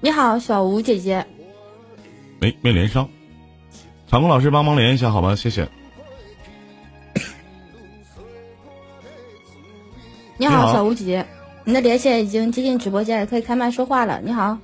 [0.00, 1.26] 你好，小吴姐姐。
[2.40, 3.10] 没没连上，
[4.06, 5.34] 场控老师帮忙连一下好吗？
[5.34, 5.68] 谢谢。
[10.36, 11.26] 你好，小吴姐姐，
[11.64, 14.20] 你的连线已经接进直播间，可以开麦说话了。
[14.20, 14.56] 你好。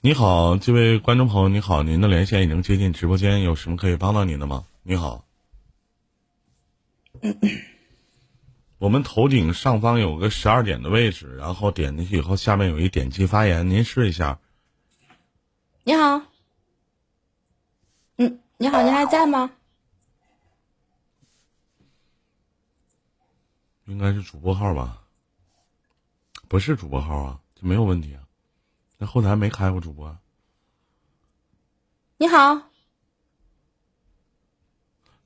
[0.00, 4.64] 你好，这位观众朋友，你好，您的连线已经接进直播间，有什么可以帮到您的吗？
[4.82, 5.24] 你好。
[8.78, 14.38] 我们头顶上方有个十二点的位置，然后点进去以后，下面有一点击发言，您试一下。
[15.82, 16.22] 你好，
[18.18, 19.50] 嗯，你好，您还在吗？
[23.86, 25.02] 应该是主播号吧？
[26.46, 28.22] 不是主播号啊，这没有问题啊，
[28.96, 30.16] 那后台没开过主播。
[32.16, 32.62] 你好，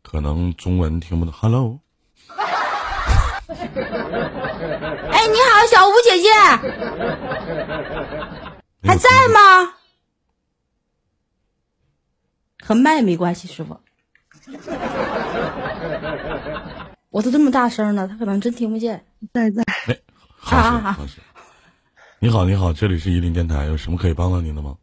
[0.01, 1.35] 可能中文听不懂。
[1.35, 1.81] Hello。
[5.13, 6.29] 哎，你好，小吴姐姐，
[8.83, 9.75] 还在吗？
[12.65, 13.81] 和麦没关系，师傅。
[17.11, 19.05] 我都这么大声了，他可能真听不见。
[19.33, 19.63] 在在。
[19.87, 19.99] 哎，
[20.39, 21.05] 好好好。
[22.19, 24.77] 你好，你好，这里是伊林电台，有什么可以帮到您的吗？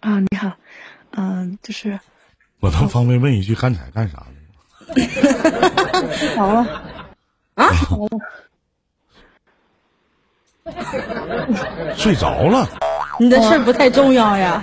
[0.00, 0.52] 啊，你好，
[1.12, 1.98] 嗯，就是。
[2.60, 4.36] 我能方便问一句，刚才干啥呢？
[6.36, 6.82] 好了。
[7.56, 7.70] 啊！
[11.96, 12.68] 睡着了。
[13.18, 14.62] 你的事儿不太重要呀。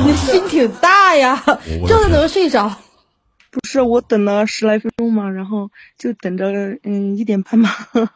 [0.00, 1.42] 你的心挺大呀，
[1.86, 2.70] 这都能睡着？
[3.50, 6.44] 不是，我等了十来分钟嘛，然后就等着，
[6.84, 7.70] 嗯，一点半嘛，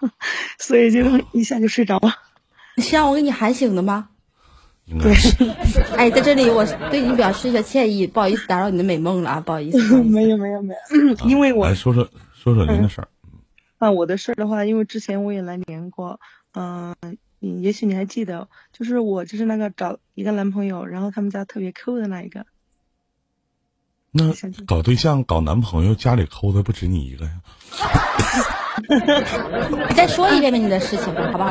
[0.61, 1.01] 所以就
[1.33, 2.13] 一下就睡着了。
[2.77, 4.09] 你是让我给你喊醒的吗？
[5.01, 5.15] 对。
[5.97, 9.79] 哎，在这里我对你表示一下歉意，不好意思打扰你的美梦了啊，不好意思。
[10.03, 10.75] 没有没有没
[11.09, 13.09] 有， 因为我来说说说说您的事儿。
[13.83, 16.21] 啊，我的事儿的话，因为之前我也来连过，
[16.53, 16.95] 嗯，
[17.41, 22.47] 也许你还记得，就是我就是那个找一个男朋友，然后他们家特别抠的那一个。
[24.13, 24.33] 那
[24.67, 27.41] 搞对象搞男朋友，家里抠的不止你一个呀？
[29.89, 31.51] 你再说一遍吧你的事情吧，好不好？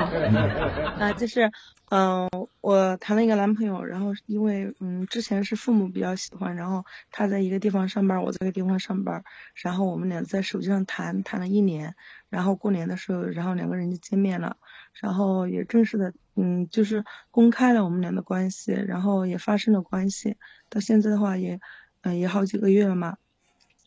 [1.00, 1.52] 啊，就是，
[1.90, 2.30] 嗯，
[2.62, 9.24] 我谈了一个男朋友，然后因为，嗯，之前是父母比较喜欢，然后他在一个地方上班，我在一个地方上班，
[9.56, 11.94] 然后我们俩在手机上谈谈了一年，
[12.30, 14.58] 然后过年的时候，然后两个人就见面了，
[14.94, 20.38] 然后也正式的，嗯，就是公开了我们俩的关系，然后也发生了关系，
[20.70, 21.60] 到现在的话也，
[22.02, 23.18] 嗯，也好几个月了嘛。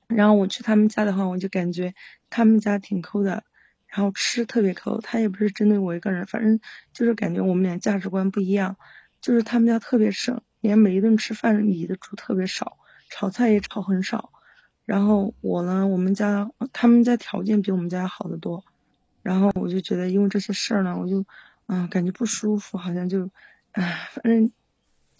[0.08, 1.94] 然后我去他们家的话，我就感觉
[2.30, 3.42] 他们家挺抠的，
[3.86, 5.00] 然后吃特别抠。
[5.00, 6.60] 他也不是针对我一个人，反正
[6.92, 8.76] 就是感觉我们俩价值观不一样。
[9.20, 12.76] 就是他们家特别省，连每一顿吃饭米的煮特别少，
[13.08, 14.30] 炒菜也炒很少。
[14.84, 18.64] 然后我呢，我们家他们家条件比我们家好得多。
[19.22, 21.24] 然后我就觉得因为这些事儿呢，我就
[21.66, 23.30] 嗯感觉不舒服，好像就
[23.72, 24.52] 唉，反正。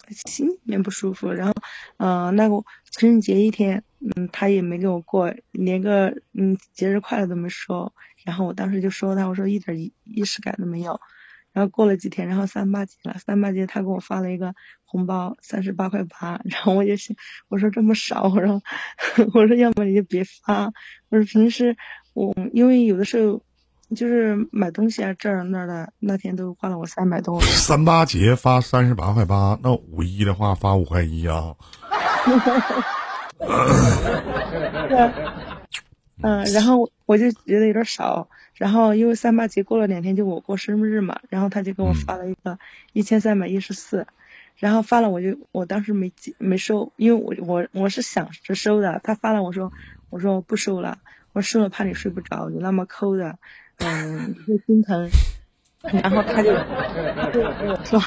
[0.09, 1.53] 心里面不舒服，然后，
[1.97, 7.93] 嗯，那个情人节一天，嗯，他也没给我过，连个嗯节日快乐都没说，
[8.23, 10.99] 然后我当时就说他，我说一点仪式感都没有，
[11.53, 17.15] 然后过了几天，然后三八节了，三八节他给我发了一个红包三十八块八，然后我就想，
[17.47, 18.61] 我说这么少，我说，
[19.33, 20.65] 我说要么你就别发，
[21.09, 21.77] 我说平时
[22.13, 23.44] 我因为有的时候。
[23.93, 27.39] 就是买东西啊，这儿那儿的，那天都花了我三百多。
[27.41, 31.55] 三八节发三十八块八，那五一的话发五块一啊。
[34.89, 35.11] 对，
[36.21, 42.57] 嗯，然后我就觉得有点少，然后因为三八节过了两天就我过生日嘛，然后他就给我发了一个
[42.91, 44.07] 一千三百一十四，
[44.57, 49.71] 然后发了我就我当时没没收，因为我我我是想着收的，他发了我说
[50.09, 50.97] 我说不收了，
[51.33, 53.37] 我收了怕你睡不着，你那么抠的。
[53.77, 55.09] 嗯，会心疼，
[55.81, 58.01] 然后他就他就跟我说，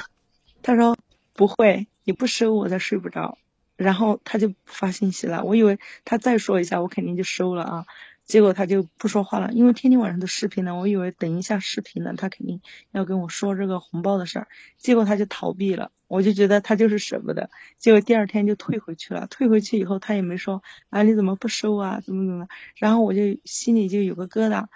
[0.62, 0.96] 他说
[1.34, 3.38] 不会，你不收我再睡不着，
[3.76, 5.44] 然后他就发信息了。
[5.44, 7.86] 我以为他再说一下，我肯定就收了啊。
[8.24, 12.60] 结果他就不说话了，因为天天晚上都视频呢，我以为等一下视频呢，他肯定
[12.92, 14.48] 要跟我说这个红包的事儿。
[14.76, 17.48] 结果他就逃避了，我就觉得他就是舍不得。
[17.78, 24.66] 结果第二天就退回去了，退回去以后他也没说啊你怎么不收啊，怎么怎么，然后我就心里就有个疙瘩。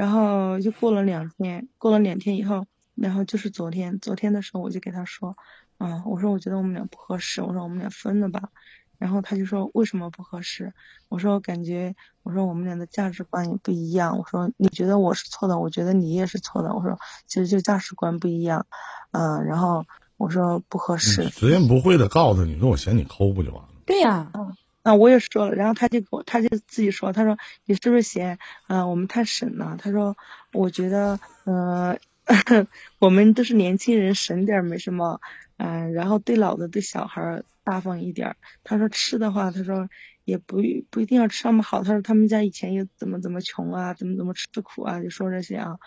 [0.00, 2.64] 然后就过了两天，过了两天以后，
[2.94, 5.36] 然后就是昨天，昨天的时候我就给他说，
[5.76, 8.48] 啊，我说我觉得我们俩不合适，我说我们俩分了吧。
[8.96, 10.72] 然后他就说为什么不合适？
[11.10, 14.16] 我说我感觉，我说我们俩的价值观也不一样。
[14.16, 16.74] 我说你觉得我是错的，我觉得你也是错的。
[16.74, 18.64] 我说其实就价值观不一样，
[19.10, 19.84] 嗯，然后
[20.16, 21.28] 我说不合适。
[21.28, 23.68] 直言不讳的告诉他，你说我嫌你抠不就完了？
[23.84, 24.56] 对呀，嗯
[24.94, 29.76] 我也说了，然后他就给我，他就自己说，他说你是不是嫌啊我们太省了？
[29.78, 30.16] 他说
[30.52, 31.98] 我觉得，嗯，
[32.98, 35.20] 我们都是年轻人，省点没什么，
[35.56, 38.36] 嗯，然后对老的对小孩大方一点。
[38.64, 39.88] 他说吃的话，他说
[40.24, 40.58] 也不
[40.90, 41.82] 不一定要吃那么好。
[41.82, 45.78] 他说他们家以前又怎么怎么穷啊，怎么怎么吃苦啊，就说这些啊。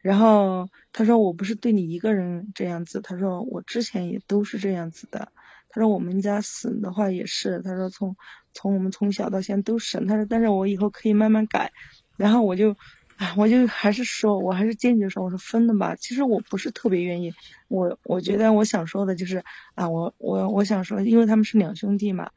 [0.00, 5.32] 然后他说我不是对你一个人这样子，他说我之前也都是这样子的。
[5.68, 8.16] 他说我们家省的话也是，他说从
[8.52, 10.06] 从我们从小到现在都省。
[10.06, 11.72] 他说但是我以后可以慢慢改。
[12.16, 12.76] 然后我就，
[13.16, 15.94] 哎，我就还是说，我还是坚决说，我说分的吧。
[15.94, 17.32] 其实我不是特别愿意，
[17.68, 19.44] 我我觉得我想说的就是
[19.74, 22.30] 啊，我我我想说，因为他们是两兄弟嘛。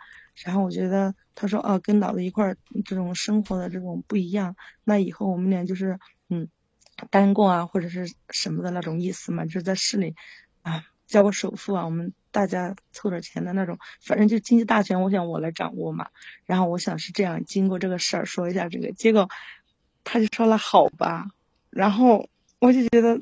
[0.46, 6.00] 然后我觉得他说啊，跟老的一块儿这种生活的这种不一样，那以后我们俩就是
[6.30, 6.48] 嗯，
[7.10, 10.16] 单过啊或者是什么的那种意思嘛，就是在市里
[11.12, 12.12] 交个首付啊，我们。
[12.34, 16.08] 大家凑点钱的那种，反正就经济大权，我想我来掌握嘛。
[16.46, 19.28] 然后我想是这样，经过这个事儿说一下这个，结果
[20.06, 21.26] 他就说了好吧。
[21.70, 22.30] 然后
[22.60, 23.20] 我就觉得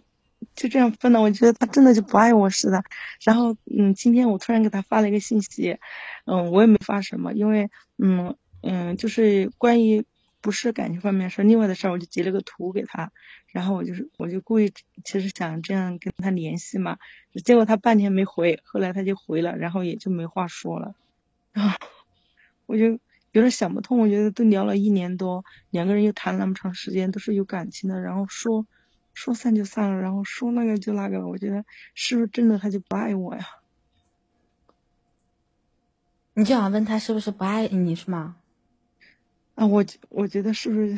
[0.54, 2.84] 就这样分了，我觉得他真的就不爱我似的。
[3.24, 5.80] 然后嗯，今天我突然给他发了一个信息，
[6.28, 10.06] 嗯，我也没发什么，因为嗯嗯，就是关于。
[10.42, 13.12] 不是感情方面事，另外的事儿我就截了个图给他，
[13.48, 14.72] 然后我就是我就故意
[15.04, 16.98] 其实想这样跟他联系嘛，
[17.44, 20.96] 结果他半天没回，后来他就回了，然后也就没话说了，
[21.52, 21.78] 然后
[22.66, 22.86] 我就
[23.32, 28.66] 有点想不通，我觉得都聊了一年多，两个人又谈那么长时间，都是有感情的，然后说
[29.14, 33.46] 说散就散了，然后说那个就那个了，我觉得是不是真的他就不爱我呀？
[36.36, 38.38] 你就想问他是不是不爱你是吗？
[39.60, 40.98] 啊，我我觉得是不是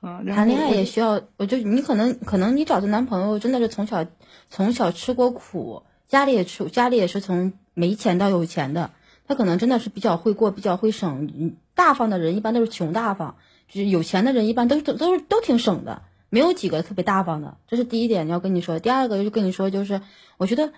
[0.00, 0.20] 啊？
[0.26, 4.04] 谈恋爱也需要，我就你可能可能你找的男朋友真的是从小
[4.50, 8.90] 从小吃过苦，家里也吃，家里也是从没钱到有钱的，
[9.28, 13.36] 他可能真的是比较会过，比较会省，大方的人一般都是穷大方，
[13.68, 18.80] 就是有钱的人一般都都都是都挺省的，没有几个特别大方的，这是第一点要跟你说。
[18.80, 20.00] 第二个就跟你说，就是
[20.36, 20.72] 我觉得，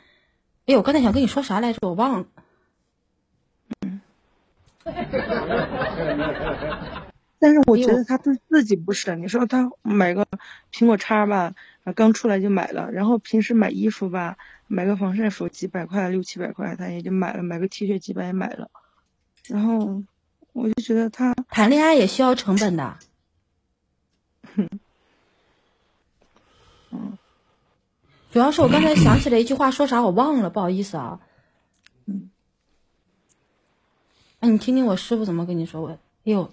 [0.66, 2.26] 哎，我刚才想跟你说啥来着，我忘了。
[3.80, 4.02] 嗯。
[7.38, 10.26] 但是我觉得他对自己不是，你说他买个
[10.72, 11.54] 苹果叉吧，
[11.94, 18.70] 刚出来就买了，然后平时买衣服吧，买个防晒服几百块六七百块他也就买了，买个 T 恤几百也买了，
[19.48, 20.02] 然后
[20.54, 22.96] 我就觉得他谈恋爱也需要成本的。
[24.54, 24.70] 嗯，
[28.32, 31.20] 主要是我刚才想起来一句话，说啥我忘了，不好意思啊。
[32.06, 32.30] 嗯，
[34.40, 36.50] 哎你听听我师傅怎么跟你说我，哎呦。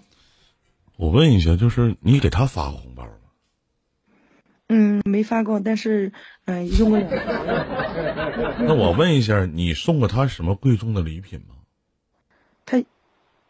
[0.96, 3.10] 我问一下，就是你给他发过红包吗？
[4.68, 6.12] 嗯，没发过，但是
[6.46, 7.16] 嗯，用过两次。
[8.66, 11.56] 那我问一下，你送过他什么贵重的礼品吗？
[12.64, 12.82] 他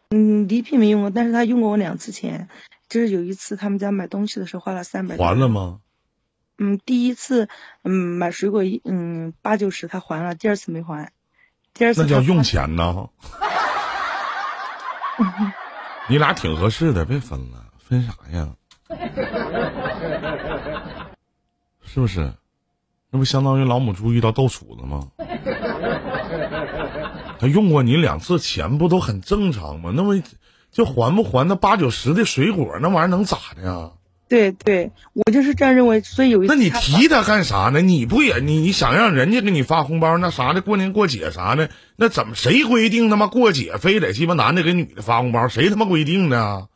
[0.09, 2.49] 嗯，礼品没用过，但是他用过我两次钱。
[2.87, 5.17] 就是有一次他们家买东西的时候花了三百。
[5.17, 5.79] 还了吗？
[6.57, 7.49] 嗯，第一次
[7.83, 11.11] 嗯买水果一嗯八九十他还了，第二次没还。
[11.73, 13.09] 第二次那叫用钱呢。
[16.07, 18.47] 你俩挺合适的，别分了，分啥呀？
[21.81, 22.31] 是不是？
[23.09, 25.07] 那不相当于老母猪遇到豆杵子吗？
[27.39, 29.91] 他用过你两次钱，不都很正常吗？
[29.95, 30.21] 那么
[30.71, 33.91] 就还不还那八九十的水果，那玩意儿能咋的呀？
[34.27, 37.79] 对对，我就是这样认为，所以有一那你提他干啥呢？
[37.81, 45.47] 你不也你你想让人家给你发红包那啥的过年过节啥的，那怎么谁规定他妈过节非得鸡巴男的给女的发红包？
[45.47, 46.67] 谁他妈规定的？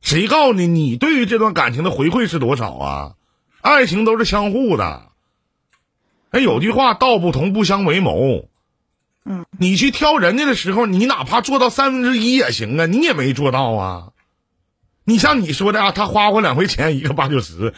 [0.00, 3.12] 谁告诉你你对于这段感情的回馈是多少啊？
[3.60, 5.02] 爱情都是相互的。
[6.30, 8.48] 哎，有句话道不同不相为谋。
[9.24, 14.08] 嗯，你去挑人家的时候，你哪怕做到三分之一也行啊，你也没做到啊。
[15.08, 17.72] 你像你说的啊，他花我两回钱，一个八九十。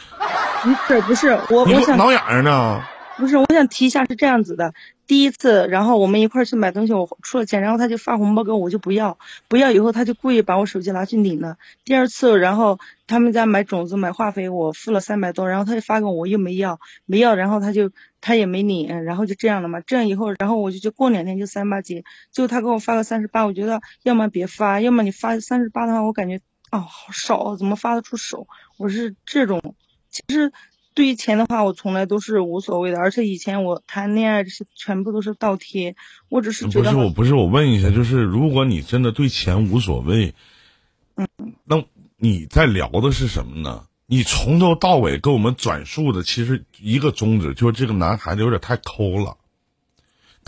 [0.63, 2.83] 不是不是，我我想挠痒呢。
[3.19, 4.73] 不是，我想提一下是这样子的。
[5.07, 11.59] 第一次，然后我们一块儿去买东西，我出了钱，然后他就发红包给我，我就不要，不要以后他就故意把我手机拿去领了。
[11.85, 17.91] 第二次，然后他们家买种子买化肥，我付了三百多，然后他就发给我，我又没要，没要，然后他就
[18.23, 19.81] 他也没领，然后就这样了嘛。
[19.81, 26.41] 这样以后，然后我就就过两天就三八节，最后他给我发个三十八，我觉得要么别发，要么你发三十八的话，我感觉。
[26.71, 28.47] 哦，好少啊，怎么发得出手？
[28.77, 29.75] 我是这种，
[30.11, 30.53] 其实
[30.95, 32.99] 对于钱的话，我从来都是无所谓的。
[32.99, 35.97] 而且以前我谈恋爱这些全部都是倒贴，
[36.29, 40.35] 我只是觉得不是我不是我问一下，就是如果你真的对钱无所谓，
[41.17, 41.27] 嗯，
[41.65, 41.83] 那
[42.17, 43.85] 你在聊的是什么呢？
[44.07, 49.37] 你从头到尾给我们转述的其实一个宗旨，就是这个男孩子有点太抠了。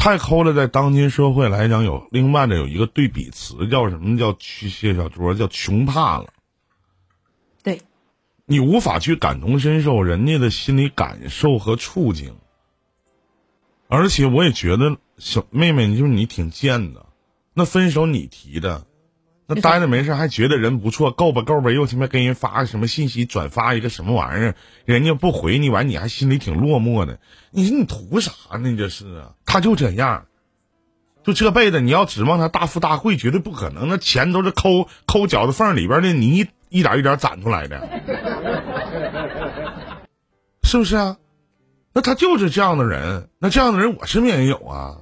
[0.00, 6.32] 太抠了，在当今社会来讲，有另外的有一个对比词，叫什么叫去谢小卓，叫穷怕了。
[7.62, 7.82] 对，
[8.46, 12.34] 你无法去感同身受人家的心理感受和处境。
[13.88, 17.04] 而且我也觉得小妹妹，就是你挺贱的。
[17.52, 18.86] 那分手你提的，
[19.50, 24.54] 那没错待着没事还觉得人不错，够吧够吧，又他妈给人发个什么信息，转发一个什么玩意儿，
[24.84, 27.18] 人家不回你完，你还心里挺落寞的。
[27.50, 28.76] 你说你图啥呢？
[28.78, 30.26] 这是啊，他就这样，
[31.24, 33.88] 就这辈子你要指望他大富大贵，绝对不可能。
[33.88, 37.88] 那钱都是抠抠脚的缝里边的泥，一点一点攒出来的，
[40.62, 41.16] 是不是啊？
[41.92, 44.98] 那他就是这样的人，那这样的人我身边也有啊。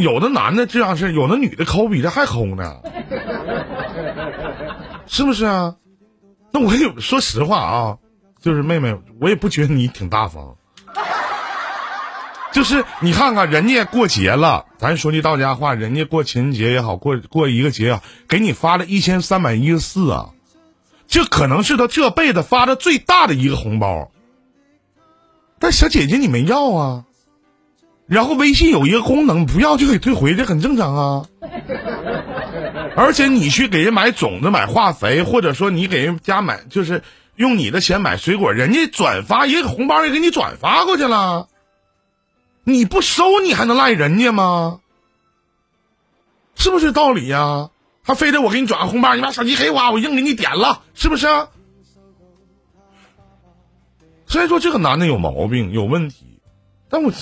[0.00, 2.80] 有的男的这样式，有的女的抠比这还抠呢，
[5.06, 5.76] 是不是啊？
[6.50, 7.98] 那我有说实话啊，
[8.40, 10.56] 就是妹妹，我也不觉得你挺大方。
[12.50, 20.30] 就是你看看人家过节了，咱说句到家话，人家过情人节也好，过过一个节啊，给你发了一千三百一十四啊，
[21.06, 24.10] 这可能是他这辈子发的最大的一个红包。
[25.58, 27.04] 但小姐姐你没要啊，
[28.08, 31.26] 然后微信有一个功能，不要就可以退回，这很正常啊。
[32.96, 37.02] 而且你去给人买种子、买化肥，或者说你给人家买，就是
[37.36, 41.48] 用你的钱买水果，人家转发一个红包也给你转发过去了，
[42.64, 44.80] 你不收你还能赖人家吗？
[46.54, 47.70] 是不是道理呀、
[48.02, 51.48] 还非得我给你转个红包，你把手机给我，我硬给你点了，是不是啊？
[54.26, 56.40] 虽然说这个男的有毛病、有问题，
[56.90, 57.18] 但我，但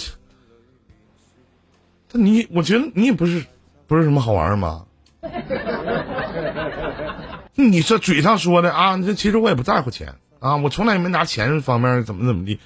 [2.17, 3.45] 你，我觉得你也不是
[3.87, 4.85] 不是什么好玩儿嘛。
[7.55, 12.61] 你这嘴上说的啊，这其实我也不在乎钱啊，我从来也没拿钱方面怎么怎么地。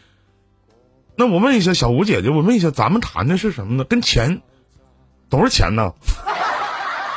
[1.17, 3.85] 那我问一下小吴姐姐，我问一下，咱们谈的是什么呢？
[3.85, 4.41] 跟钱
[5.29, 5.93] 都是钱呢？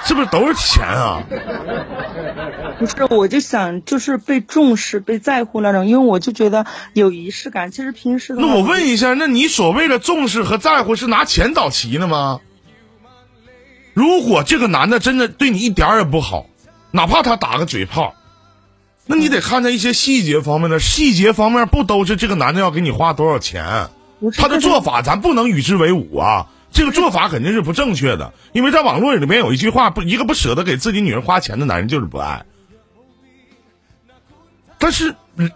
[0.05, 1.23] 是不是都是钱啊？
[2.85, 7.71] 不是，我就想就是被重视、被在乎那种，因为我就觉得有仪式感。
[7.71, 12.41] 其实平时那我问一下，那你所谓的重视和在乎是拿钱找齐的吗？
[13.93, 16.47] 如果这个男的真的对你一点儿也不好，
[16.91, 18.15] 哪怕他打个嘴炮，
[19.05, 23.87] 那你得看在一些细节方面的细节方面，不都是这个男的要给你花多少钱？
[24.35, 26.47] 他的做法咱不能与之为伍啊！
[26.71, 32.45] 这个做法肯定是不正确的，因为在网络里面有一句话，不一个不舍得给自己女人花钱的男人就是不爱。
[34.83, 35.49] 但是，嗯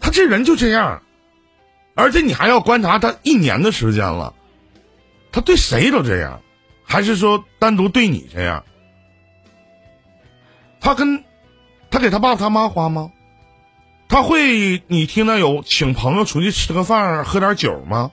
[0.00, 1.00] 他这人就这样，
[1.94, 4.34] 而且你还要观察他一年的时间了，
[5.30, 6.40] 他对谁都这样，
[6.84, 8.64] 还是说单独对你这样？
[10.80, 11.22] 他跟
[11.92, 13.12] 他给他爸他妈花吗？
[14.08, 18.10] 他会你听到有请朋友出去吃个饭、喝点酒吗？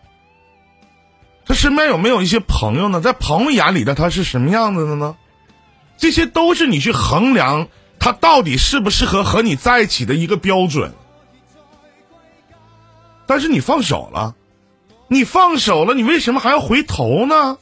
[1.47, 3.01] 他身边有没有一些朋友呢？
[3.01, 5.15] 在朋友眼里的他是什么样子的呢？
[5.97, 7.69] 这些都是你去衡量
[8.00, 10.94] 他到底适不适合和你在一起的一个标准。
[13.25, 14.36] 但是你放手了，
[15.08, 17.58] 你放手了，你为什么还要回头呢？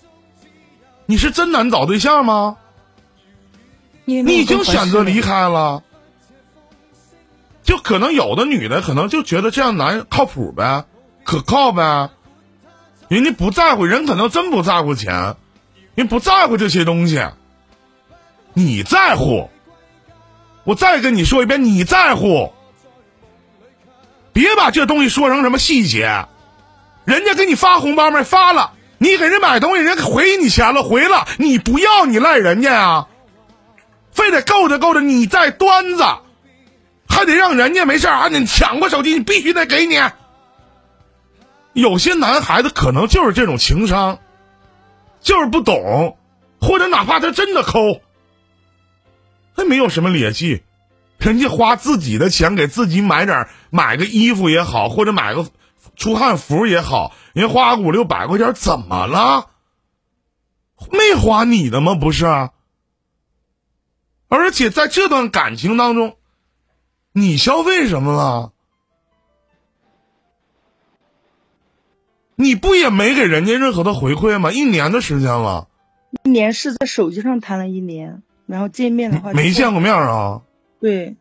[1.06, 2.58] 你是真难找对象吗？
[4.06, 5.82] 你已经选择离开了，
[7.64, 10.84] 就可能有的女的可能就觉得这样男人靠谱呗，
[11.24, 12.10] 可靠呗，
[13.08, 15.38] 人家不在乎，人可能真不在乎钱，
[15.96, 17.26] 人不在乎这些东西，
[18.54, 19.50] 你在乎。
[20.64, 22.54] 我再跟你说一遍，你在乎，
[24.32, 26.26] 别把这东西说成什么细节，
[27.06, 33.08] 人家给你发红包没发了，你给人买东西，人家回你钱了回了，你不要你赖人家啊、
[34.12, 36.22] 非得够着够着你再端着，
[37.10, 40.00] 还得让人家没事还得抢过手机，你必须得给你。
[41.74, 44.20] 有些男孩子可能就是这种情商，
[45.20, 46.18] 就是不懂，
[46.62, 48.00] 或者哪怕他真的抠，
[49.56, 50.64] 他没有什么劣迹，
[51.18, 55.48] 人家花自己的钱给自己买点买个衣服也好，或者买个
[55.96, 59.50] 出汗服也好，人家花个五六百块钱怎么了？
[60.92, 61.96] 没花你的吗？
[61.96, 62.26] 不是。
[64.28, 66.18] 而且在这段感情当中，
[67.12, 68.52] 你消费什么了？
[72.36, 74.52] 你不也没给人家任何的回馈吗？
[74.52, 75.68] 一年的时间了，
[76.24, 80.42] 一年是在手机上谈了一年，然后见面的话没见过面啊？
[80.80, 81.16] 对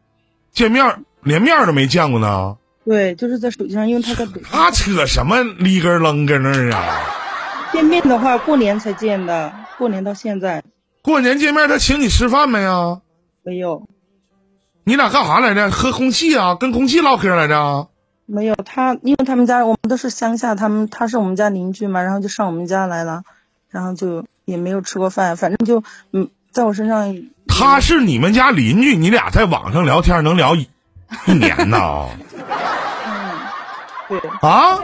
[0.52, 2.56] 见面连面都没见过呢？
[2.84, 4.40] 对，就是在手机上，因为他在北。
[4.42, 7.00] 他扯什么里根楞跟那儿啊？
[7.72, 10.62] 见面的话，过年才见的，过年到现在
[11.00, 13.00] 过年见面他请你吃饭没啊？
[13.42, 13.86] 没有
[14.84, 15.70] 你俩干啥来着？
[15.70, 16.56] 喝空气啊？
[16.56, 17.88] 跟空气唠嗑来着？
[18.26, 23.22] 没有他，因为他们家我们都是乡下，他们他是我们家邻居嘛，然后就上我们家来了，
[23.68, 27.16] 然后就也没有吃过饭，反正就嗯，在我身上。
[27.49, 30.68] 他是你们家邻居，你俩在网上聊天能聊一
[31.26, 32.09] 一年呢？
[33.04, 33.38] 嗯，
[34.09, 34.18] 对。
[34.40, 34.78] 啊？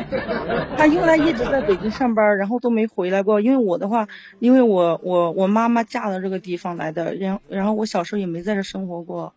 [0.77, 3.41] 他因为他一直在北京上班，然后都没回来过。
[3.41, 4.07] 因为我的话，
[4.39, 9.33] 因为我我我妈妈嫁到这个地方来的，然然后我小时候也没在这生活过。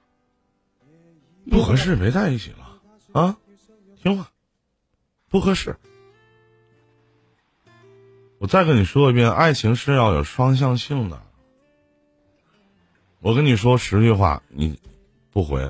[1.50, 3.38] 不合适，没在一起了啊？
[4.04, 4.28] 听话，
[5.30, 5.78] 不合适。
[8.40, 11.22] 我再跟你说一遍，爱情是要有双向性的。
[13.22, 14.80] 我跟你说十句话，你
[15.30, 15.62] 不回，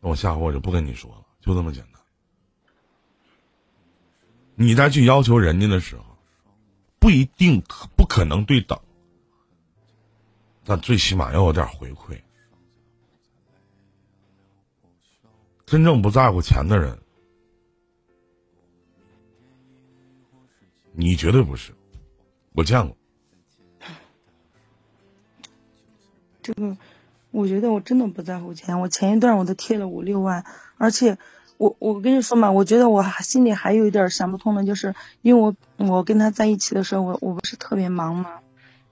[0.00, 2.00] 那我下回我就不跟你说了，就这么简单。
[4.54, 6.04] 你再去要求人家的时候，
[7.00, 7.60] 不一定
[7.96, 8.80] 不可能对等，
[10.64, 12.18] 但最起码要有点回馈。
[15.66, 16.96] 真正不在乎钱的人，
[20.92, 21.74] 你绝对不是，
[22.52, 22.96] 我见过。
[26.54, 26.76] 这个，
[27.30, 28.80] 我觉得我真的不在乎钱。
[28.80, 30.44] 我前一段我都贴了五六万，
[30.78, 31.18] 而且
[31.58, 38.30] 我我跟你说嘛，我觉得我心里还有一点想不通的，就是因为我我跟他在一起的时候，我我不是特别忙嘛。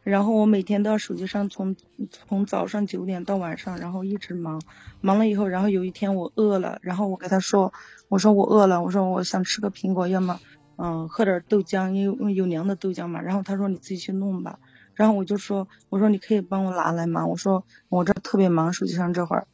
[0.02, 1.74] 然后我每天都要手机上从
[2.10, 4.60] 从早上九点到晚上，然后一直忙，
[5.00, 7.72] 忙了以后，然后有一天我饿了，然后我跟他说，
[8.10, 10.38] 我说我饿了，我说我想吃个苹果，要么
[10.76, 13.22] 嗯喝点豆浆，因为有凉的豆浆嘛。
[13.22, 14.58] 然后他说你自己去弄吧，
[14.94, 17.26] 然后我就说我说你可以帮我拿来吗？
[17.26, 19.46] 我说我这特别忙，手机上这会儿，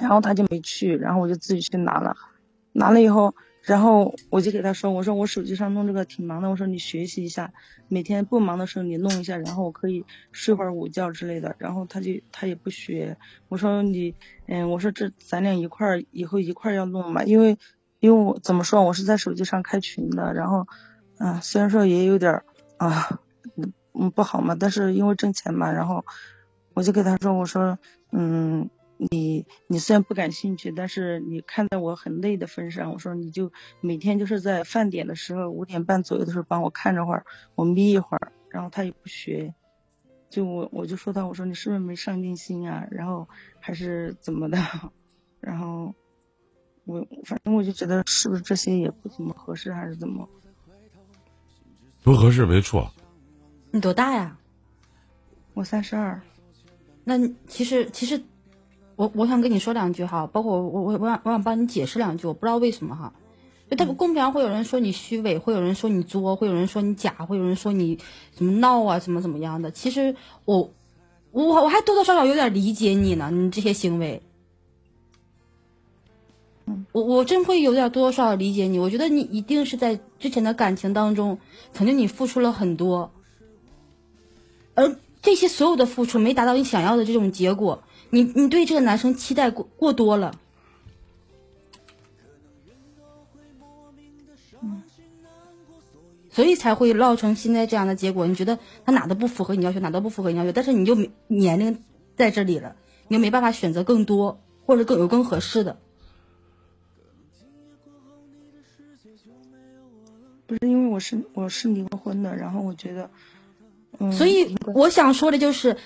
[0.00, 2.16] 然后他就没去，然后我就自己去拿了，
[2.72, 3.34] 拿了以后。
[3.66, 7.50] 然后我就给他说，我说我手机上弄这个挺忙的，我说你学习一下，
[7.88, 11.56] 每天不忙的时候你弄一下，然后我可以睡会儿午觉之类的。
[11.58, 13.16] 然后他就他也不学，
[13.48, 14.14] 我说你，
[14.48, 17.56] 嗯，我说这咱俩一块儿以后一块儿要弄嘛，因为
[18.00, 20.66] 因为我怎么说，我是在手机上开群的，然后，
[21.16, 22.44] 啊，虽然说也有点儿
[22.76, 23.18] 啊，
[23.98, 26.04] 嗯不好嘛，但是因为挣钱嘛，然后
[26.74, 27.78] 我就给他说，我说，
[28.12, 28.70] 嗯。
[29.10, 37.26] 你你虽然不感兴趣，但是你看在我很累的份上，我说你就每天就是在饭点的时候五点半左右的时候帮我看着会儿，
[37.56, 39.52] 我眯一会儿，然后他也不学，
[40.30, 42.86] 就我我就说他我说你是不是没上进心啊？
[42.92, 43.28] 然后
[43.58, 44.58] 还是怎么的？
[45.42, 45.92] 然后
[46.84, 50.26] 我反正我就觉得是不是这些也不怎么合适，还是怎么？
[52.04, 52.88] 不合适没错。
[53.74, 54.38] 你多大呀？
[55.52, 56.22] 我三十二。
[57.02, 58.22] 那其实其实。
[58.96, 63.12] 我我想跟你说两句哈，包括我我我想我想帮你解释两句，我不知道为什么哈，
[63.68, 67.98] 就他们公屏上会有人说你虚伪，会有人说你作，会有人说你假，会有人说你
[68.38, 69.72] 什么闹啊，怎么怎么样的。
[69.72, 70.72] 其实我
[71.32, 74.22] 我我还多多少少有点理解你呢，你这些行为，
[76.92, 78.78] 我我真会有点多多少少理解你。
[78.78, 81.36] 我觉得你一定是在之前的感情当中，
[81.72, 83.10] 曾经你付出了很多，
[84.74, 87.82] 而这些所有的付出没达到你想要的这种结果。
[88.10, 90.38] 你你对这个男生期待过过多了，
[96.30, 98.26] 所以才会闹成现在这样的结果。
[98.26, 100.94] 你觉得他哪都不符合你要求，哪都不符合你要求，但是你就
[101.26, 101.82] 年龄
[102.16, 102.76] 在这里了，
[103.08, 105.78] 你又没办法选择更多或者更有更合适的。
[110.46, 113.10] 不是因为我是我是离过婚的，然后我觉得，
[113.98, 115.76] 嗯，所以我想说的就是。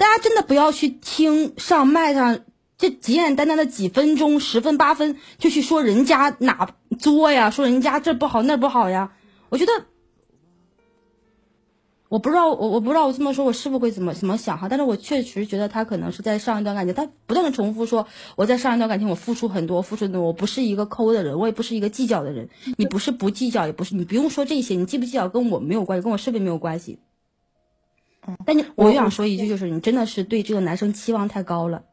[0.00, 2.40] 大家真的不要去听上麦上
[2.78, 9.12] 这简简单单的几分钟、十分八分就去说人家哪作呀，说人家这不好那不好呀。
[9.50, 9.72] 我觉得，
[12.08, 22.48] 我不知道我我不知道我这么说我师傅会怎么怎么想哈，但是我确实觉得他可能是在上一段感情，他不断的重复说我在上一段感情我付出很多，付出很多，我不是一个抠的人，我也不是一个计较的人。
[22.78, 27.00] 你不是不计较，也不是你不用说这些，你计不计较跟我没有关系，跟我师傅没有关系。
[28.44, 31.84] 但你，我想说一句，就是你真的是对这个男生期望太高了。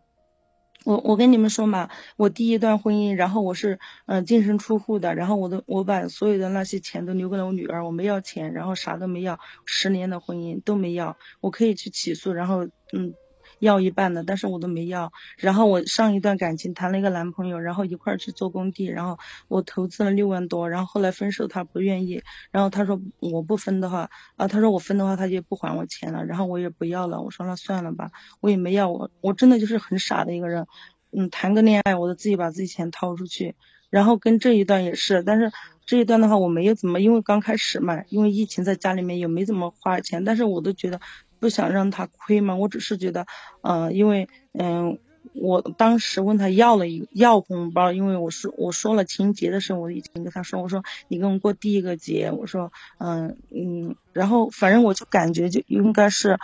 [0.84, 13.14] 我我跟你们说嘛，我第一段婚姻，然后我是嗯净身出户的，然后我的我把所有的那些钱都留给了我女儿，我没要钱，然后啥都没要，十年的婚姻都没要，我可以去起诉，然后嗯。
[13.60, 15.12] 要一半的，但是我都没要。
[15.38, 19.18] 然后我上一段感情谈了一个男朋友，然后一块儿去做工地，然后
[19.48, 27.22] 我投资了六万多，然后后来分手，他不愿意，然后他说我不分的话，啊，他说我分的话他就不还我钱了，然后我也不要了。
[27.22, 30.68] 我说那算了吧，我也没要，我我真的就是很傻的一个人，
[31.12, 33.56] 嗯，谈个恋爱我都自己把自己钱掏出去，
[33.90, 35.52] 然后跟这一段也是，但是
[35.86, 41.00] 这一段的话我没有怎么，因为刚开始嘛，因为疫情在家里面也没怎么花钱，但是我都觉得。
[41.40, 43.26] 不想让他亏嘛，我只是觉得，
[43.62, 45.00] 嗯，因为，嗯，
[45.34, 56.38] 我当时问他要了一要红包，因为我说我说了情节的时候，我已经跟他说，我说你跟我过第一个节，我说嗯嗯，然后反正我就感觉就应该是，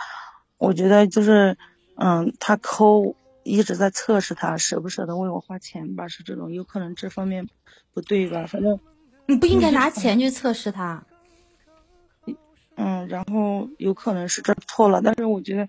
[0.58, 1.56] 我觉得就是
[1.96, 7.48] 嗯他抠一直在测试他舍不舍得为我花钱吧，是这种，有可能这方面
[7.92, 8.46] 不对吧？
[8.46, 8.78] 反正
[9.26, 11.04] 你不应该拿钱去测试他。
[12.76, 15.68] 嗯，然后有可能是这错了，但是我觉得。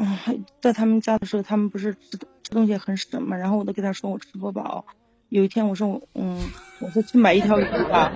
[0.00, 4.86] 嗯，在他们家的时候，他们不是吃东西很省嘛，然后我都给他说我吃不饱。
[5.28, 6.40] 有一天我说我嗯，
[6.78, 8.12] 我说去买一条鱼吧，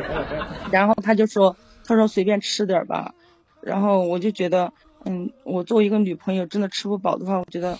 [0.70, 3.14] 然后他就说他说随便吃点吧，
[3.62, 4.70] 然后我就觉得
[5.06, 7.78] 嗯，我作为一个女朋友，真的吃不饱的话，我觉得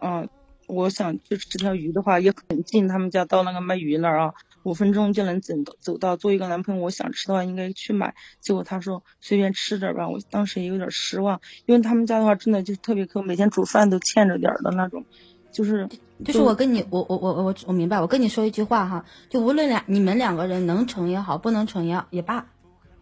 [0.00, 0.28] 嗯，
[0.68, 4.34] 我想去吃条鱼的话也很近，他们家到那个卖鱼那儿啊。
[4.68, 8.14] 五分钟就能走走到，作为一个男朋友，我想吃的话应该去买。
[8.40, 15.06] 结果他说随便吃点吧，我当时也有点失望，因为他们家的话真的就特别抠，每天煮饭都欠着点的那种，
[15.50, 15.88] 就是
[16.22, 22.46] 就是我跟你我我我我我明白，我跟你说一句话哈，就无论两你们两个人能成也好，不能成也也罢，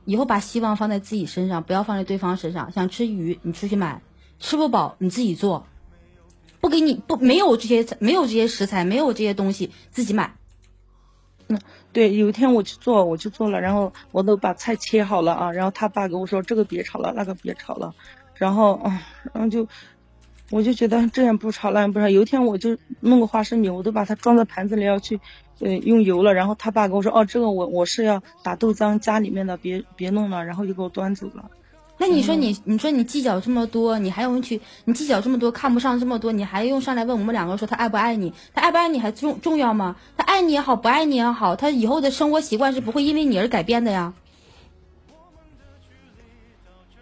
[0.05, 2.71] 以后把希望放在自己身上，不要放在对方身上。
[2.71, 4.01] 想吃鱼你出去买，
[4.39, 5.67] 吃不饱你自己做，
[6.61, 10.37] 不给你不没有这些没有这些食材，没有这些东西自己买。
[11.49, 11.59] 嗯，
[11.93, 17.95] 对，有一天我去做，我去做了，然后我都把菜切好了啊，然后他爸跟我说这个别炒了，那个别炒了，
[18.35, 19.01] 然后啊，
[19.33, 19.67] 然后就，
[20.51, 22.09] 我就觉得这样不炒那样不炒。
[22.09, 25.21] 有一天我就弄个花生米，我都把它装在盘子里要去，
[25.61, 31.49] 呃，用油了，然后他爸跟我说，哦，这个我我是要打豆浆家里面的，别别弄了，然后就给我端走了。
[31.99, 34.61] 那你说你，你说你计较这么多，你还用去？
[34.85, 38.33] 你计较这么多，看不上这么多，你还用上来问我们两个说他爱不爱你？
[38.55, 39.97] 他爱不爱你还重重要吗？
[40.17, 44.13] 他爱你也好，不爱你也好，他以后的生活习惯是不会因为你而改变的呀。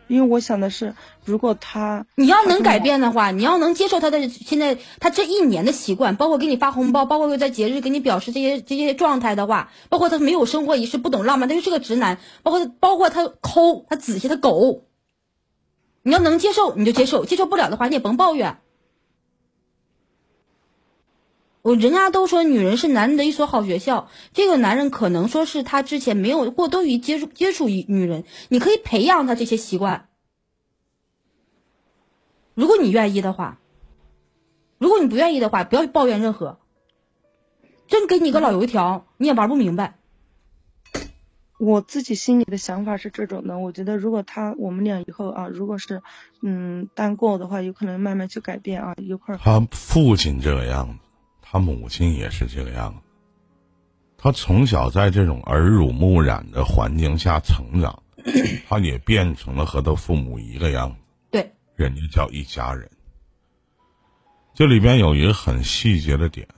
[0.06, 14.84] 因为我想的是，如果他你要能改变的话，你要能接受他的现在他这一年的习惯，包括给你发红包，包括在节日给你表示这些这些状态的话，包括他没有生活仪式，不懂浪漫，他就是个直男，包括包括他抠，他仔细，他狗。
[16.02, 18.58] 你要能接受你就接受，接受不了的话你也甭抱怨。
[21.64, 30.10] 我人家都说女人是男人的一所好学校，这个男人可能说是他之前没有过多于接触接触女女人，你可以培养他这些习惯。
[32.52, 33.60] 如果你愿意的话，
[34.76, 36.58] 如果你不愿意的话，不要抱怨任何。
[37.88, 39.96] 真给你个老油条，你也玩不明白。
[41.58, 46.02] 我自己心里的想法是这种的，我觉得如果他我们俩以后啊，如果是
[46.42, 49.38] 嗯单过的话，有可能慢慢去改变啊，一块儿。
[49.42, 51.03] 他父亲这个样子。
[51.54, 52.98] 他母亲也是这个样子，
[54.18, 58.02] 他从小在这种耳濡目染的环境下成长，
[58.68, 60.96] 他也变成了和他父母一个样子。
[61.30, 62.90] 对，人家叫一家人。
[64.52, 66.48] 这里边有一个很细节的点，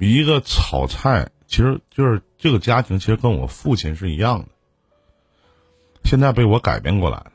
[0.00, 4.48] 一个炒菜，其实就是这个家庭，其实跟我父亲是一样的。
[6.02, 7.32] 现在被我改变过来了，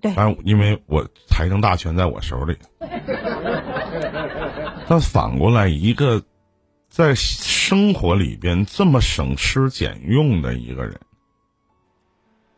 [0.00, 2.56] 对，但是因为我财政大权在我手里。
[4.88, 6.24] 但反过来，一个
[6.88, 11.00] 在生活里边这么省吃俭用的一个人，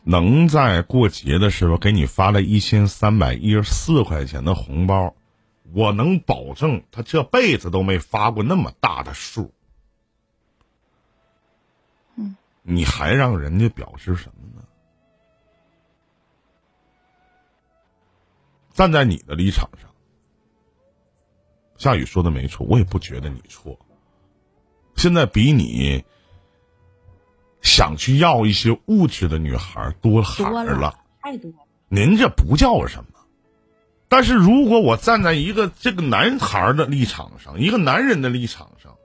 [0.02, 5.14] 能在过节的时候给你发了一千三百一十四块钱的红包，
[5.72, 9.50] 我能保证他这辈子都没发过那么大的数。
[12.16, 14.62] 嗯，你还让人家表示什么呢？
[18.74, 19.88] 站在你的立场上。
[21.78, 23.78] 夏雨说的没错，我也不觉得你错。
[24.96, 26.04] 现在比你
[27.62, 31.52] 想去要一些物质的女孩多孩了，太多。
[31.88, 33.20] 您这不叫什么？
[34.08, 38.96] 但是如果我站在一个这个男孩的立场上，一个男人的立场上，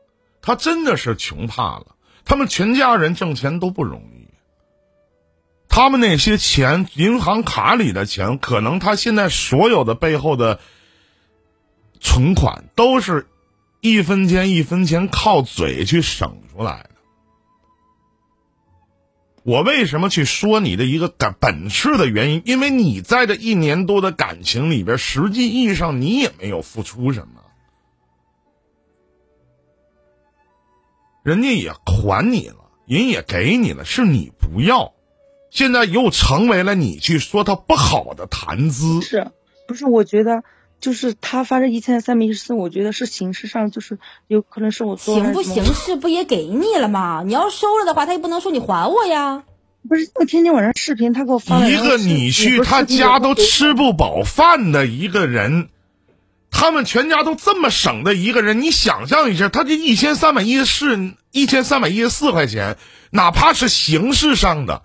[0.41, 1.95] 他真的是穷怕了。
[2.25, 4.27] 他们全家人挣钱都不容易，
[5.69, 10.59] 他们那些钱，银行卡里的钱，可能他现在所有的背后的。
[12.03, 13.25] 存款都是
[13.79, 16.89] 一分钱一分钱靠嘴去省出来的。
[19.43, 22.41] 我为什么去说你的一个感本质的原因？
[22.45, 27.41] 因为你在这一年多的感情里边，实际意义上你也没有付出什么，
[31.23, 34.93] 人家也还你了，人也给你了，是你不要，
[35.49, 39.01] 现在又成为了你去说他不好的谈资。
[39.01, 39.31] 是，
[39.67, 39.85] 不是？
[39.85, 40.43] 我觉得。
[40.83, 47.23] 就是他发这一千三百一十四，我觉得是形式上，就是有可能是我做行不行事不也给你了吗？
[47.25, 49.45] 你要收了的话，他也不能说你还我呀。
[49.87, 55.69] 不是，我天天晚上视频，他给我发一个你去他家都吃不饱饭的一个人，
[56.51, 62.75] 他们全家都这么省的一个人，你想象一下，他这一千三百一十四一千三百一十四块钱，
[63.09, 64.81] 哪怕是形式上的，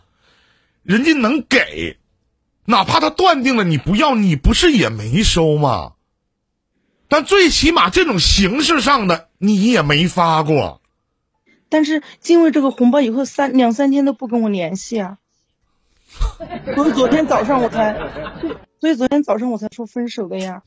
[0.85, 1.99] 人家能给，
[2.69, 5.95] 哪怕他断定了你不要，你不是也没收吗？
[7.09, 10.83] 但最起码这种形式上的你也没发过。
[11.71, 15.17] 但是因为这个红包以后三两三天都不跟我联系啊，
[16.75, 17.99] 所以昨天早上我才，
[18.81, 20.63] 所以昨天早上我才说分手的呀。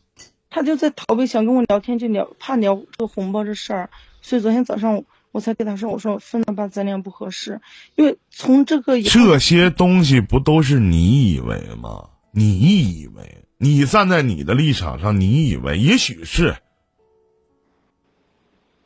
[0.49, 3.89] 他就在逃避，想跟我聊天，就聊怕聊这个红包这事儿，
[4.23, 7.62] 所以昨天早上我才跟他说，我说分了吧，咱俩不合适，
[7.96, 12.10] 因为从这个这些东西不都是你以为吗？
[12.32, 16.56] 你以为你站在你的立场上，你以为也许是，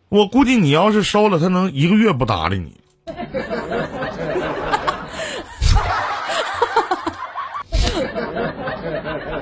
[0.10, 2.80] 我估计你要是收了，他能一个月不搭理你，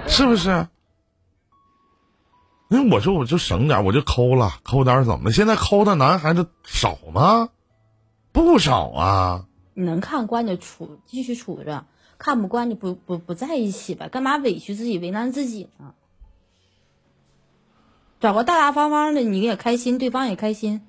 [0.07, 0.67] 是不是？
[2.73, 5.31] 那我说我就省点，我就抠了，抠点怎么的？
[5.31, 7.49] 现在抠的男孩子少吗？
[8.31, 9.45] 不少啊！
[9.75, 11.85] 你能看惯就处，继续处着；
[12.17, 14.07] 看不惯就不不不在一起吧。
[14.07, 15.93] 干嘛委屈自己，为难自己呢？
[18.19, 20.81] 找个大大方方的，你也开心，对方也开心。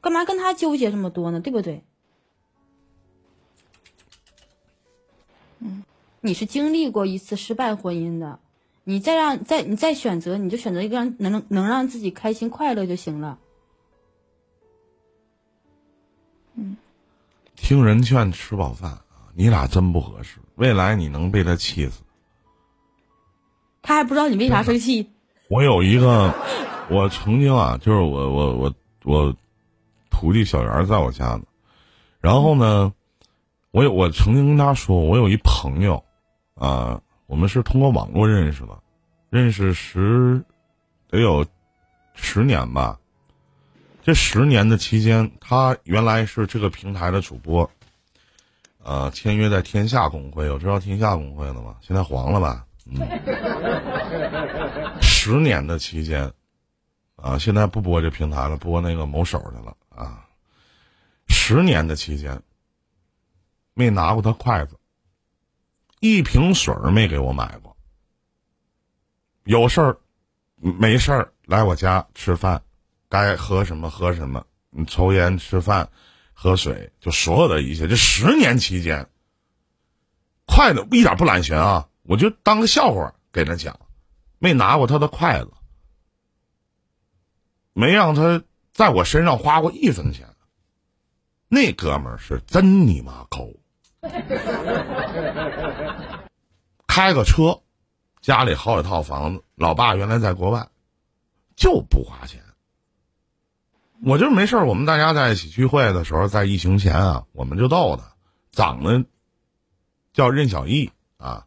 [0.00, 1.40] 干嘛跟他纠结这么多呢？
[1.40, 1.82] 对不对？
[5.58, 5.82] 嗯，
[6.20, 8.38] 你是经历过一次失败婚姻的。
[8.90, 13.38] 你再让再你再选择，你就选择一个让能能让自己开心快乐就行了。
[16.56, 16.76] 嗯，
[17.54, 19.30] 听人劝，吃饱饭啊！
[19.32, 22.02] 你俩真不合适，未来你能被他气死。
[23.80, 25.08] 他还不知道你为啥生气。
[25.48, 26.34] 我有一个，
[26.90, 28.74] 我曾经啊，就是我我我
[29.04, 29.36] 我
[30.10, 31.42] 徒弟小袁在我家呢，
[32.20, 32.92] 然后呢，
[33.70, 36.04] 我有我曾经跟他说，我有一朋友
[36.56, 37.00] 啊。
[37.30, 38.76] 我们是通过网络认识的，
[39.30, 40.44] 认识十
[41.08, 41.46] 得有
[42.12, 42.98] 十年吧。
[44.02, 47.70] 这十年的期间，他原来是这个平台的主播，
[48.82, 51.76] 呃，签约在天下公会，有知道天下公会的吗？
[51.80, 52.66] 现在黄了吧？
[52.84, 52.98] 嗯。
[55.00, 56.32] 十年的期间，
[57.14, 60.26] 啊，现在不播这平台了，播那个某手的了啊。
[61.28, 62.42] 十年的期间，
[63.74, 64.76] 没拿过他筷子。
[66.00, 67.76] 一瓶水儿没给我买过，
[69.44, 69.98] 有事儿
[70.56, 72.62] 没事儿来我家吃饭，
[73.08, 75.86] 该喝什么喝什么，你抽烟吃饭
[76.32, 77.86] 喝水，就所有的一切。
[77.86, 79.06] 这十年期间，
[80.46, 83.78] 筷子一点不揽钱啊，我就当个笑话给他讲，
[84.38, 85.52] 没拿过他的筷子，
[87.74, 90.26] 没让他在我身上花过一分钱。
[91.46, 93.59] 那哥们儿是真你妈抠。
[96.86, 97.60] 开个车，
[98.20, 99.42] 家里好几套房子。
[99.54, 100.68] 老爸原来在国外，
[101.56, 102.42] 就不花钱。
[104.02, 108.04] 我就没事儿我们大家在一起聚会的时候，在疫情前啊，我们就逗他，
[108.50, 109.04] 长得
[110.12, 111.44] 叫任小艺啊。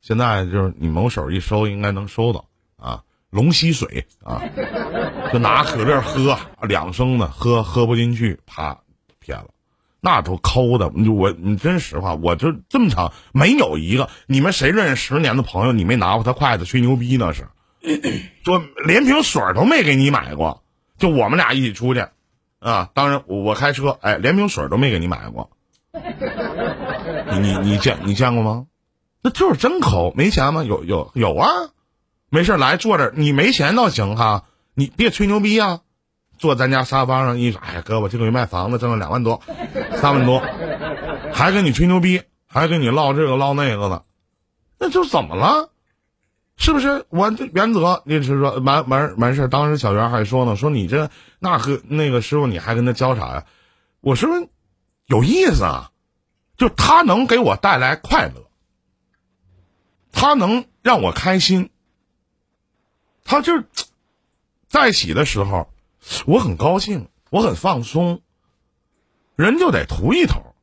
[0.00, 3.04] 现在就是你某手一收，应该能收到啊。
[3.28, 4.42] 龙吸水啊，
[5.32, 8.80] 就拿可乐喝两升的，喝喝不进去，啪
[9.18, 9.48] 撇了。
[10.00, 17.48] 那都抠的，我你真实话，我就这么长没有一个，你们谁认识十年的朋友，你没拿过他筷子吹牛逼那是，
[18.42, 20.62] 就连瓶水都没给你买过，
[20.98, 22.06] 就我们俩一起出去，
[22.60, 25.50] 啊，当然我开车，哎，连瓶水都没给你买过，
[27.32, 28.66] 你你你见你见过吗？
[29.22, 30.64] 那就是真抠，没钱吗？
[30.64, 31.46] 有有有啊，
[32.30, 35.80] 没事来坐这，你没钱倒行哈，你别吹牛逼啊。
[36.40, 39.42] 坐咱家沙发上一说，哎呀哥，我这个月卖房子挣了两万多，
[39.96, 40.42] 三万多，
[41.34, 44.04] 还跟你吹牛逼，还跟你唠这个唠那个的，
[44.78, 45.68] 那就怎么了？
[46.56, 47.04] 是不是？
[47.10, 53.44] 我这原则，你是说完完完事儿当时小袁还说呢，说你这那和那个师傅你还跟他交啥呀？
[54.00, 54.30] 我说
[55.04, 55.90] 有意思啊，
[56.56, 58.48] 就他能给我带来快乐，
[60.10, 61.68] 他能让我开心，
[63.26, 63.62] 他就
[64.68, 65.70] 在一起的时候。
[66.26, 68.20] 我很高兴，我很放松。
[69.36, 70.54] 人就得图一头，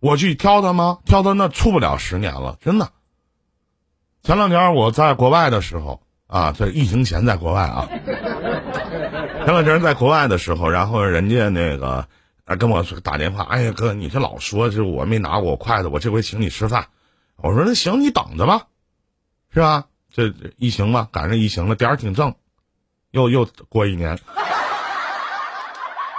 [0.00, 0.98] 我去挑他吗？
[1.04, 2.90] 挑他那处不了十年了，真的。
[4.22, 7.88] 前两天我在国外的时候啊，在疫情前在国外啊，
[9.44, 12.08] 前两天在国外的时候，然后人家那个
[12.44, 16.88] 啊跟我打电话，哎呀哥，你这老说这我没拿过筷子，我这回请你吃饭。
[17.36, 18.66] 我说那行，你等着吧，
[19.52, 19.86] 是吧？
[20.10, 22.34] 这疫情嘛，赶上疫情了，点儿挺正，
[23.12, 24.18] 又又过一年。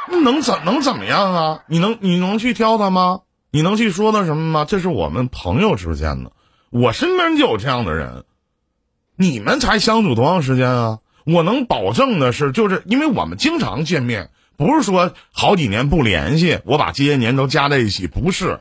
[0.09, 1.63] 那能怎能怎么样啊？
[1.67, 3.21] 你能你能去挑他吗？
[3.51, 4.65] 你能去说他什么吗？
[4.65, 6.31] 这是我们朋友之间的，
[6.69, 8.25] 我身边就有这样的人。
[9.15, 10.99] 你们才相处多长时间啊？
[11.25, 18.59] 我能保证的是，就是因为我们经常见面，不是说好几年不联系，我把这些年都加在一起，不是。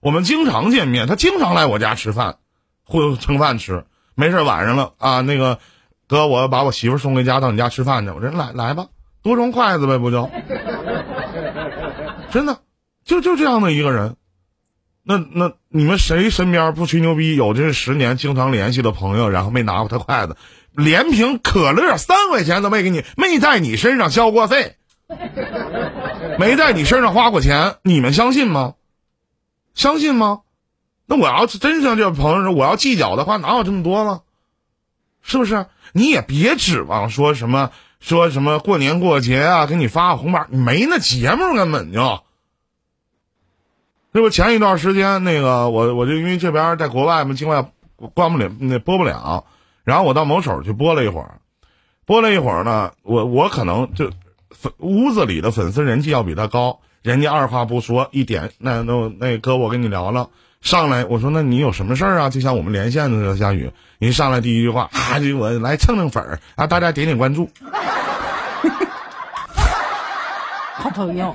[0.00, 2.36] 我们经常见面，他经常来我家吃饭，
[2.84, 3.84] 或蹭饭吃。
[4.14, 5.58] 没事晚上了啊，那个
[6.06, 8.10] 哥，我把我媳妇送回家，到你家吃饭去。
[8.10, 8.86] 我说来来吧，
[9.22, 10.30] 多双筷子呗，不就？
[12.36, 12.60] 真的，
[13.02, 14.14] 就就这样的一个人。
[15.02, 17.34] 那那你们谁身边不吹牛逼？
[17.34, 20.36] 有这十年经常联系的朋友，然后没拿过他筷子，
[20.72, 24.76] 连瓶可乐三块钱都没给你，没在你身上交过费，
[26.38, 28.74] 没在你身上花过钱，你们相信吗？
[29.72, 30.40] 相信吗？
[31.06, 34.20] 那我要是真像这朋友说，我要计较的话，哪有这么多呢？
[35.22, 35.64] 是不是？
[35.94, 42.25] 你也别指望说什么说什么过年过节啊，给你发个红包，没那节目根本就。
[44.16, 47.70] 这不前一段时间那个我我就因为这边在国外嘛，境外
[48.14, 49.44] 关不了那播不了，
[49.84, 51.34] 然后我到某手去播了一会儿，
[52.06, 54.10] 播了一会儿呢，我我可能就
[54.52, 60.30] 粉屋子里的粉丝人气要比他高，人家二话不说一点那那那哥我跟你聊了，
[60.62, 62.30] 上来我说那你有什么事儿啊？
[62.30, 67.50] 就像我们连线的时候，夏雨，一上来第一句话啊，就我来蹭蹭粉儿啊，大家点点关注。
[70.86, 71.34] 好朋友，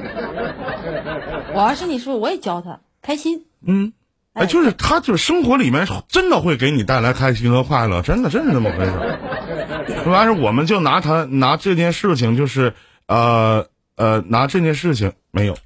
[1.53, 3.47] 我要是你说，我也教他开心。
[3.67, 3.91] 嗯，
[4.31, 10.09] 哎，就是他，就是生活里面真的会给你带来开心和快乐，真的，真是这么回事。
[10.09, 12.73] 完事，我们就拿他拿这件事情，就是
[13.07, 15.57] 呃呃，拿这件事情没有，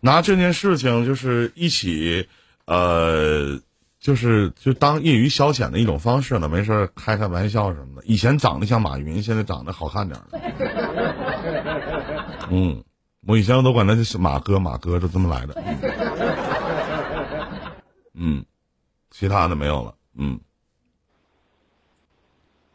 [0.00, 2.28] 拿这件事情就是一起
[2.64, 3.60] 呃，
[4.00, 8.02] 就是就当业余消遣的一种方式了，没事开开玩笑什么的。
[8.06, 10.28] 以前长得像马云，现在长得好看点了。
[12.50, 12.82] 嗯，
[13.26, 15.54] 我以前都管他是马哥，马哥就这么来的。
[18.14, 18.44] 嗯，
[19.10, 19.94] 其他的没有了。
[20.14, 20.40] 嗯，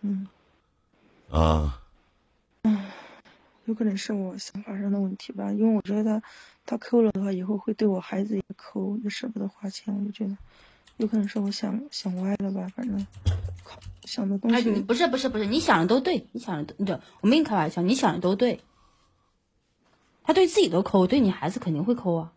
[0.01, 0.27] 嗯，
[1.31, 1.81] 啊，
[2.61, 2.85] 嗯，
[3.65, 6.21] 有可能是我想法上的问题吧，因为我觉得他
[6.65, 10.37] 他抠了的话，以后会对我孩子也抠，也舍不得花钱，我就觉得
[10.97, 13.05] 有可能是我想想歪了吧，反正
[13.63, 14.69] 靠想的东哎，西。
[14.69, 18.61] 你不是不是不是，你想的都对，你想的都，对，我没跟你开玩笑，你想的都对。
[20.23, 22.33] 他对自己都抠，对你孩子肯定会抠啊。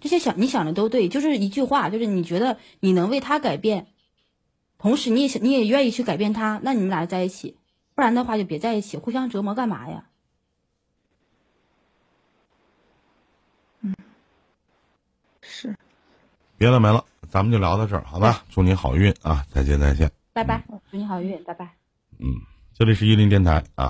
[0.00, 3.86] 这些想你想的都对，就是一句话，就是你觉得你能为他改变，
[4.78, 7.56] 同时你也想你也愿意去改变他，那你们俩在一起，
[7.94, 10.06] 不然的话就别在一起，互相折磨干嘛呀？
[13.82, 13.94] 嗯
[15.42, 15.76] 是，
[16.56, 18.42] 别的没了，咱们就聊到这儿，好吧？
[18.50, 19.46] 祝你好运啊！
[19.50, 20.10] 再见再见。
[20.32, 21.64] 拜拜，祝你好运，拜拜。
[22.18, 22.26] 嗯，
[22.74, 23.88] 这里是伊林电台啊。